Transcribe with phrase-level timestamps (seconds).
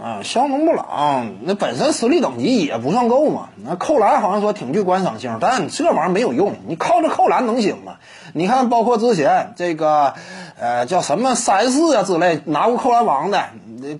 [0.00, 3.48] 啊，香农布朗那本身实力等级也不算够嘛。
[3.56, 6.54] 那扣篮好像说挺具观赏性，但这玩意儿没有用。
[6.66, 7.94] 你靠着扣篮能行吗？
[8.34, 10.14] 你看，包括之前这个，
[10.58, 13.44] 呃，叫什么三四啊之类拿过扣篮王的，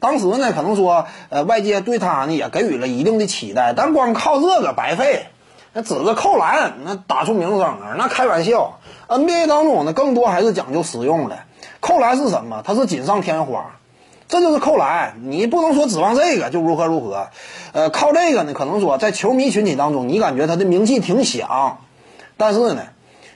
[0.00, 5.26] 当时呢可能说，呃，外界对他呢也给予了一定的期待，但光靠这个白费。
[5.72, 8.78] 那指着扣篮那打出名声啊，那开玩笑。
[9.06, 11.38] NBA 当中呢，更多还是讲究实用的。
[11.80, 12.62] 扣篮是什么？
[12.64, 13.66] 它是锦上添花。
[14.28, 17.30] 这就是扣篮，你不能说指望这个就如何如何，
[17.72, 21.78] 呃，靠这个呢，可能说在球迷群体当中，你感觉他的名气挺响，
[22.36, 22.82] 但是呢，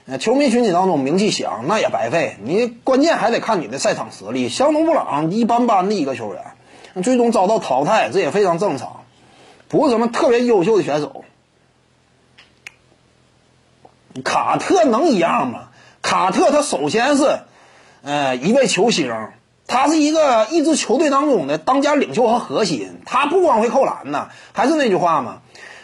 [0.05, 4.49] 呃，球迷群体当中名气响那也白费，你关键还得看你的赛场实力。
[4.49, 6.43] 香农布朗一般般的一个球员，
[7.01, 9.01] 最终遭到淘汰，这也非常正常，
[9.69, 11.25] 不是什么特别优秀的选手。
[14.23, 15.69] 卡特能一样吗？
[16.03, 17.39] 卡特他首先是，
[18.03, 19.11] 呃，一位球星。
[19.65, 25.37] 他是一个一支球队当中的当家领袖和核心，他不光会扣篮呢，还是那句话嘛，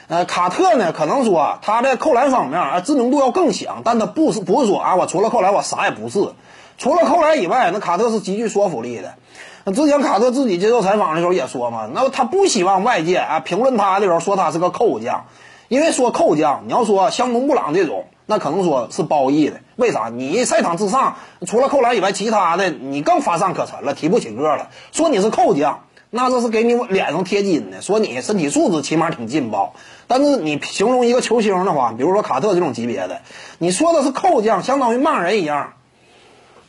[0.08, 6.34] 呃，卡特呢，可能说他在扣篮方面啊，知名度要更强，但他不是不是说啊，我除了扣篮我啥也不是，
[6.78, 9.16] 除了扣篮以外，那卡特是极具说服力的。
[9.64, 15.26] 那之前卡特自己接受采访的时候也说嘛，那他不希望外界啊评论他的时候说他是个扣将，
[15.70, 18.06] 因为说扣将，你要说像蒙布朗这种。
[18.30, 20.10] 那可能说是褒义的，为啥？
[20.10, 21.16] 你赛场之上
[21.48, 24.70] 除了扣篮以外，其他的你更乏善可陈了，提不起个了。
[24.92, 27.82] 说你是扣将，那这是给你脸上贴金的。
[27.82, 29.74] 说你身体素质起码挺劲爆，
[30.06, 33.22] 但是你形容一个球星的话，比如说卡特这种级别的，
[33.58, 35.74] 你说的是扣将，相当于骂人一样。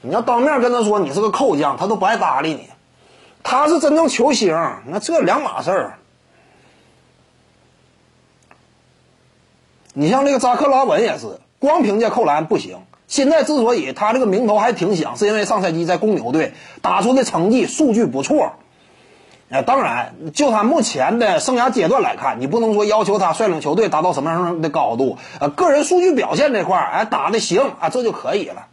[0.01, 2.71] 你要当面跟他说你是个扣将，他都不爱搭理你。
[3.43, 5.99] 他是真正球星，那这两码事儿。
[9.93, 11.39] 你像这个扎克拉文也是。
[11.61, 12.79] 光凭借扣篮不行。
[13.07, 18.53] 现在之所以他这个名头还挺响，是因为上赛季在公牛队打出的成绩数据不错。
[19.51, 25.19] 哎，当然，就他目前的生涯阶段来看，你不能说要求他率领球队达到什么样的高度。
[25.41, 28.67] 呃，个人数据表现这块儿，哎，打的行啊，这就可以了。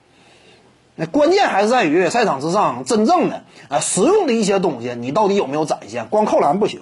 [0.93, 6.05] 那关键还是在于赛场之上真正的啊实用的一些东西，你到底有没有展现？
[6.09, 6.81] 光扣篮不行。